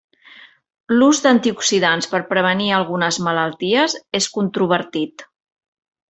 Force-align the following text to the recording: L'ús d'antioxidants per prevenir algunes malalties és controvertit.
L'ús 0.99 1.19
d'antioxidants 1.25 2.09
per 2.13 2.21
prevenir 2.31 2.69
algunes 2.77 3.19
malalties 3.27 3.97
és 4.21 4.29
controvertit. 4.39 5.27